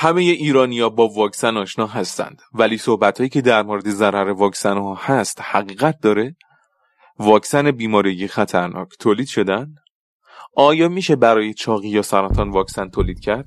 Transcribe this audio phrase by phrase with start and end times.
[0.00, 5.40] همه ایرانیا با واکسن آشنا هستند ولی صحبتهایی که در مورد ضرر واکسن ها هست
[5.40, 6.36] حقیقت داره؟
[7.18, 9.74] واکسن بیماری خطرناک تولید شدن؟
[10.56, 13.46] آیا میشه برای چاقی یا سرطان واکسن تولید کرد؟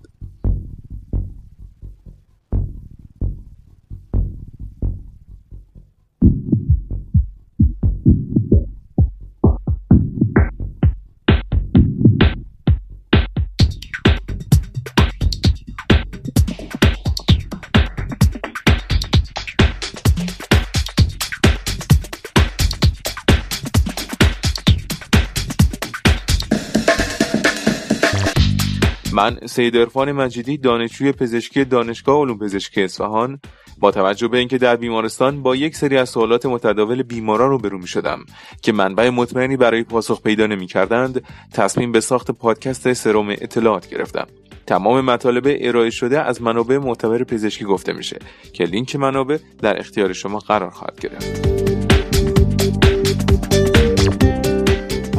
[29.14, 33.40] من سید ارفان مجیدی دانشجوی پزشکی دانشگاه علوم پزشکی اصفهان.
[33.80, 37.88] با توجه به اینکه در بیمارستان با یک سری از سوالات متداول بیماران روبرو می
[37.88, 38.26] شدم
[38.62, 44.28] که منبع مطمئنی برای پاسخ پیدا نمی کردند تصمیم به ساخت پادکست سروم اطلاعات گرفتم.
[44.68, 48.20] تمام مطالب ارائه شده از منابع معتبر پزشکی گفته میشه
[48.54, 51.51] که لینک منابع در اختیار شما قرار خواهد گرفت.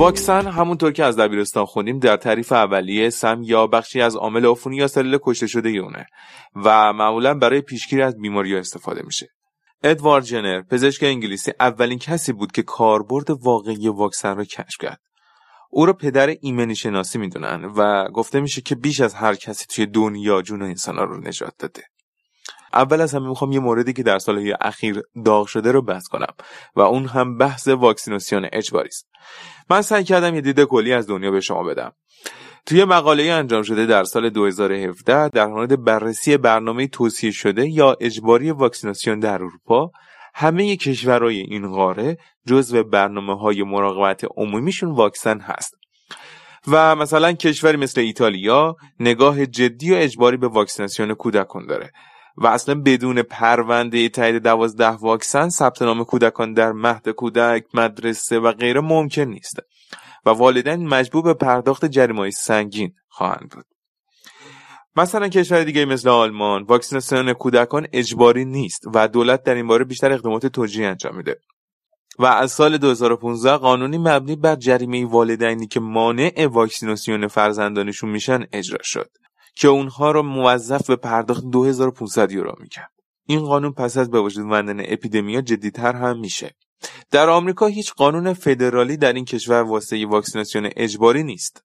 [0.02, 4.76] واکسن همونطور که از دبیرستان خوندیم در تعریف اولیه سم یا بخشی از عامل عفونی
[4.76, 6.06] یا سلول کشته شده اونه
[6.64, 9.28] و معمولا برای پیشگیری از بیماری استفاده میشه.
[9.82, 15.00] ادوارد جنر پزشک انگلیسی اولین کسی بود که کاربرد واقعی واکسن را کشف کرد.
[15.70, 19.86] او را پدر ایمنی شناسی می‌دونن و گفته میشه که بیش از هر کسی توی
[19.86, 21.82] دنیا جون انسانها رو نجات داده.
[22.74, 26.34] اول از همه می‌خوام یه موردی که در سالهای اخیر داغ شده رو بحث کنم
[26.76, 29.08] و اون هم بحث واکسیناسیون اجباری است
[29.70, 31.92] من سعی کردم یه دید کلی از دنیا به شما بدم.
[32.66, 38.50] توی مقاله انجام شده در سال 2017 در مورد بررسی برنامه توصیه شده یا اجباری
[38.50, 39.90] واکسیناسیون در اروپا
[40.34, 45.74] همه کشورهای این قاره جزو برنامه های مراقبت عمومیشون واکسن هست.
[46.68, 51.90] و مثلا کشوری مثل ایتالیا نگاه جدی و اجباری به واکسیناسیون کودکان داره.
[52.36, 58.52] و اصلا بدون پرونده تایید دوازده واکسن ثبت نام کودکان در مهد کودک مدرسه و
[58.52, 59.56] غیره ممکن نیست.
[60.26, 63.64] و والدین مجبور به پرداخت جریمه سنگین خواهند بود.
[64.96, 70.12] مثلا کشور دیگه مثل آلمان واکسیناسیون کودکان اجباری نیست و دولت در این باره بیشتر
[70.12, 71.36] اقدامات توجیهی انجام میده.
[72.18, 78.78] و از سال 2015 قانونی مبنی بر جریمه والدینی که مانع واکسیناسیون فرزندانشون میشن اجرا
[78.82, 79.10] شد.
[79.54, 82.90] که اونها رو موظف به پرداخت 2500 یورو می‌کرد.
[83.26, 86.54] این قانون پس از به وجود آمدن اپیدمیا جدیتر هم میشه.
[87.10, 91.64] در آمریکا هیچ قانون فدرالی در این کشور واسه واکسیناسیون اجباری نیست.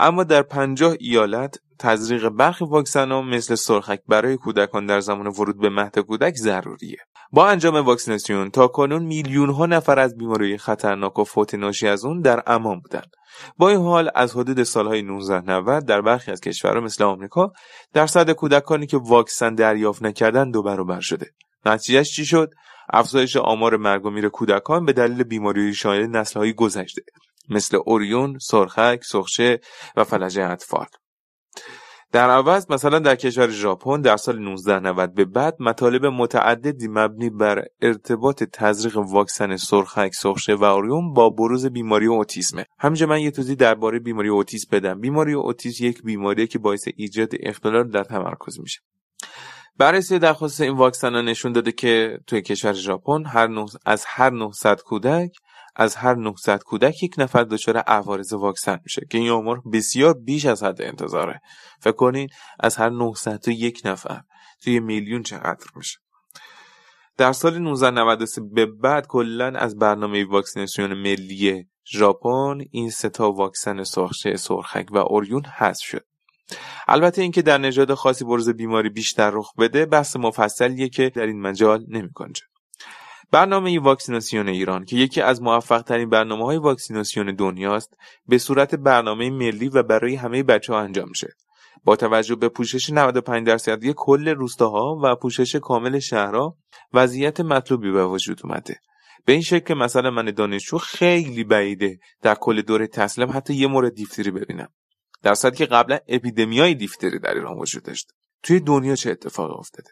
[0.00, 5.60] اما در پنجاه ایالت تزریق برخی واکسن ها مثل سرخک برای کودکان در زمان ورود
[5.60, 6.98] به مهد کودک ضروریه.
[7.32, 12.04] با انجام واکسیناسیون تا کنون میلیون ها نفر از بیماری خطرناک و فوت ناشی از
[12.04, 13.10] اون در امان بودند.
[13.56, 17.52] با این حال از حدود سالهای 1990 در برخی از کشورها مثل آمریکا
[17.92, 21.26] درصد کودکانی که واکسن دریافت نکردن دو برابر شده.
[21.66, 22.50] نتیجهش چی شد؟
[22.92, 27.02] افزایش آمار مرگ و میر کودکان به دلیل بیماری شایع نسلهای گذشته.
[27.48, 29.60] مثل اوریون، سرخک، سخشه
[29.96, 30.86] و فلجه اطفال.
[32.12, 37.64] در عوض مثلا در کشور ژاپن در سال 1990 به بعد مطالب متعددی مبنی بر
[37.80, 42.66] ارتباط تزریق واکسن سرخک سرخشه و اوریون با بروز بیماری اوتیسمه.
[42.78, 45.00] همینجا من یه توضیح درباره بیماری اوتیسم بدم.
[45.00, 48.80] بیماری اوتیسم یک بیماری که باعث ایجاد اختلال در تمرکز میشه.
[49.76, 53.48] بررسی درخواست این واکسن ها نشون داده که توی کشور ژاپن هر
[53.86, 55.30] از هر 900 کودک
[55.74, 60.46] از هر 900 کودک یک نفر دچار عوارض واکسن میشه که این آمار بسیار بیش
[60.46, 61.40] از حد انتظاره.
[61.80, 62.28] فکر کنین
[62.60, 64.20] از هر 900 یک نفر
[64.62, 65.98] توی میلیون چقدر میشه.
[67.16, 74.36] در سال 1993 به بعد کلا از برنامه واکسیناسیون ملی ژاپن این ستا واکسن سرخشه
[74.36, 76.04] سرخک و اوریون حذف شد.
[76.88, 81.40] البته اینکه در نژاد خاصی برز بیماری بیشتر رخ بده بحث مفصلیه که در این
[81.40, 82.42] مجال نمیکنجه.
[83.32, 87.94] برنامه واکسیناسیون ایران که یکی از موفق ترین برنامه های واکسیناسیون دنیاست
[88.26, 91.28] به صورت برنامه ملی و برای همه بچه ها انجام میشه.
[91.84, 96.56] با توجه به پوشش 95 درصدی کل روستاها و پوشش کامل شهرها
[96.92, 98.76] وضعیت مطلوبی به وجود اومده.
[99.24, 103.66] به این شکل که مثلا من دانشجو خیلی بعیده در کل دوره تسلیم حتی یه
[103.66, 104.68] مورد دیفتری ببینم.
[105.22, 108.12] در صورتی که قبلا اپیدمیای دیفتری در ایران وجود داشت.
[108.42, 109.90] توی دنیا چه اتفاقی افتاده؟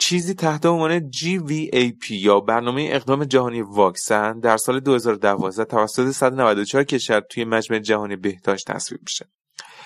[0.00, 7.20] چیزی تحت عنوان GVAP یا برنامه اقدام جهانی واکسن در سال 2012 توسط 194 کشور
[7.20, 9.28] توی مجمع جهانی بهداشت تصویب میشه.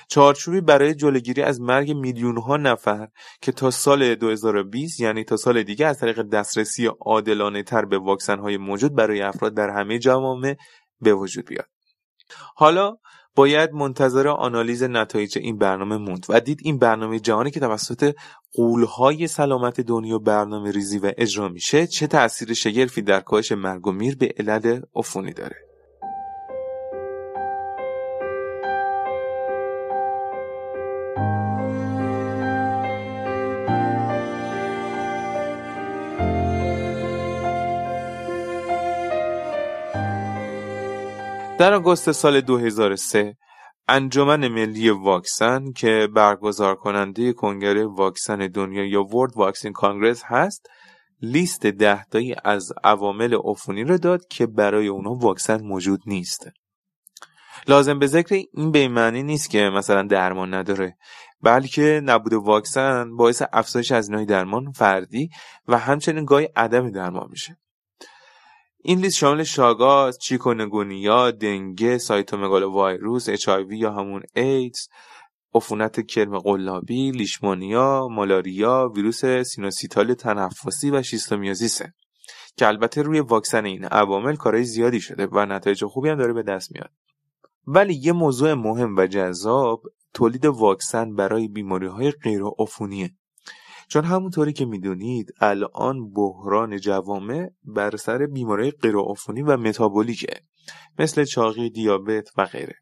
[0.08, 3.08] چارچوبی برای جلوگیری از مرگ میلیون ها نفر
[3.42, 8.38] که تا سال 2020 یعنی تا سال دیگه از طریق دسترسی عادلانه تر به واکسن
[8.38, 10.56] های موجود برای افراد در همه جوامع
[11.00, 11.68] به وجود بیاد.
[12.56, 12.96] حالا
[13.34, 18.14] باید منتظر آنالیز نتایج این برنامه موند و دید این برنامه جهانی که توسط
[18.52, 23.92] قولهای سلامت دنیا برنامه ریزی و اجرا میشه چه تأثیر شگرفی در کاهش مرگ و
[23.92, 25.63] میر به علل عفونی داره.
[41.58, 43.36] در آگوست سال 2003
[43.88, 50.66] انجمن ملی واکسن که برگزار کننده کنگره واکسن دنیا یا ورد واکسین کانگرس هست
[51.22, 56.48] لیست دهتایی از عوامل عفونی رو داد که برای اونا واکسن موجود نیست.
[57.68, 60.96] لازم به ذکر این به معنی نیست که مثلا درمان نداره
[61.42, 65.30] بلکه نبود واکسن باعث افزایش از درمان فردی
[65.68, 67.56] و همچنین گاهی عدم درمان میشه.
[68.86, 74.88] این لیست شامل شاگاز، چیکونگونیا، دنگه، سایتومگالو وایروس، اچ‌آی‌وی یا همون ایدز،
[75.54, 81.94] عفونت کرم قلابی، لیشمانیا، مالاریا، ویروس سینسیشیال تنفسی و شیستوزومیازیسه
[82.56, 86.42] که البته روی واکسن این عوامل کارهای زیادی شده و نتایج خوبی هم داره به
[86.42, 86.90] دست میاد.
[87.66, 89.82] ولی یه موضوع مهم و جذاب
[90.14, 93.10] تولید واکسن برای بیماری های غیر عفونیه
[93.88, 100.40] چون همونطوری که می‌دونید الان بحران جوامع بر سر بیماری غیرعفونی و متابولیکه
[100.98, 102.74] مثل چاقی دیابت و غیره.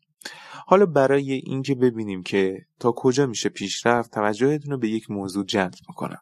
[0.67, 5.75] حالا برای اینکه ببینیم که تا کجا میشه پیشرفت توجهتون رو به یک موضوع جلب
[5.89, 6.21] می‌کنم.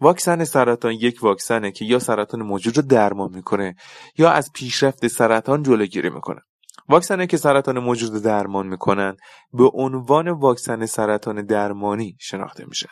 [0.00, 3.74] واکسن سرطان یک واکسنه که یا سرطان موجود رو درمان می‌کنه
[4.18, 6.40] یا از پیشرفت سرطان جلوگیری می‌کنه.
[6.88, 9.16] واکسنه که سرطان موجود رو درمان می‌کنن
[9.52, 12.88] به عنوان واکسن سرطان درمانی شناخته میشن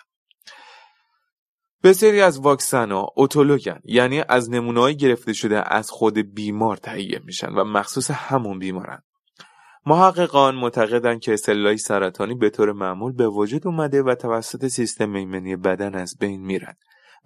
[1.87, 7.49] بسیاری از واکسن ها اتولوگن یعنی از نمونههایی گرفته شده از خود بیمار تهیه میشن
[7.49, 9.03] و مخصوص همون بیمارن.
[9.87, 15.57] محققان معتقدند که سلولای سرطانی به طور معمول به وجود اومده و توسط سیستم ایمنی
[15.57, 16.75] بدن از بین میرن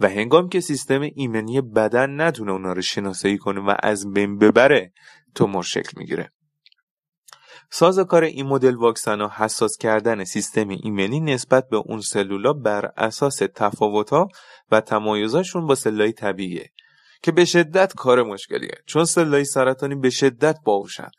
[0.01, 4.93] و هنگام که سیستم ایمنی بدن نتونه اونا رو شناسایی کنه و از بین ببره
[5.35, 6.33] تومور شکل می‌گیره.
[8.09, 13.37] کار این مدل واکسن ها حساس کردن سیستم ایمنی نسبت به اون سلولا بر اساس
[13.55, 14.29] تفاوتها
[14.71, 16.71] و تمایزاشون با سلولای طبیعیه
[17.23, 18.75] که به شدت کار مشکلیه.
[18.87, 21.11] چون سلولای سرطانی به شدت باهوشن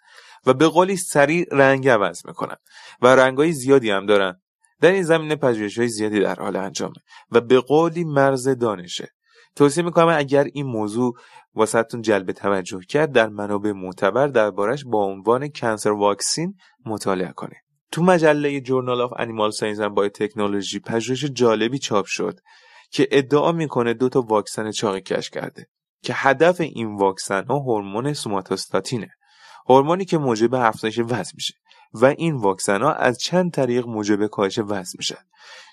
[0.45, 2.56] و به قولی سریع رنگ عوض می‌کنن
[3.01, 4.42] و رنگای زیادی هم دارن.
[4.81, 6.95] در این زمینه پژوهش های زیادی در حال انجامه
[7.31, 9.09] و به قولی مرز دانشه.
[9.56, 11.13] توصیه می‌کنم اگر این موضوع
[11.53, 16.55] واسه‌تون جلب توجه کرد در منابع معتبر دربارش با عنوان cancer vaccine
[16.86, 17.62] مطالعه کنید.
[17.92, 22.39] تو مجله Journal of Animal Science and Biotechnology پژوهش جالبی چاپ شد
[22.92, 25.68] که ادعا می‌کنه دو تا واکسن چاقی کشف کرده
[26.03, 29.09] که هدف این واکسن ها هورمون سوماتوستاتینه
[29.69, 31.53] هورمونی که موجب افزایش وزن میشه.
[31.93, 35.23] و این واکسن ها از چند طریق موجب کاهش وزن میشن.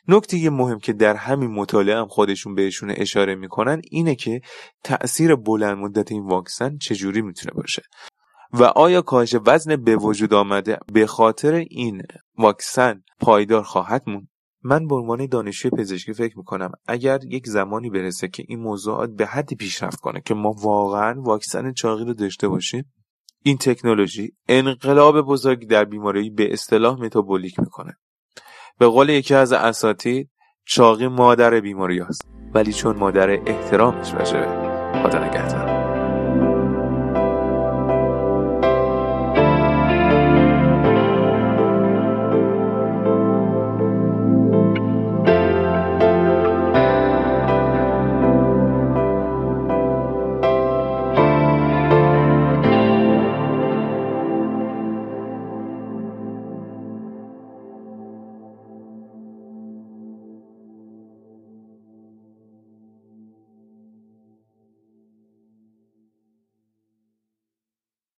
[0.08, 4.40] نکته مهم که در همین مطالعه هم خودشون بهشون اشاره می‌کنن اینه که
[4.84, 7.82] تأثیر بلند مدت این واکسن چجوری می‌تونه باشه
[8.52, 12.02] و آیا کاهش وزن به وجود آمده به خاطر این
[12.38, 14.28] واکسن پایدار خواهد موند؟
[14.62, 19.26] من به عنوان دانشجوی پزشکی فکر می‌کنم اگر یک زمانی برسه که این موضوعات به
[19.26, 22.92] حدی پیشرفت کنه که ما واقعا واکسن چاقی رو داشته باشیم
[23.42, 27.96] این تکنولوژی انقلاب بزرگی در بیماری به اصطلاح متابولیک می‌کنه.
[28.78, 30.30] به قول یکی از اساتید
[30.64, 32.22] چاقی مادر بیماری هست
[32.54, 34.46] ولی چون مادر احترامش وجبه
[35.02, 35.87] خدا نگهدار.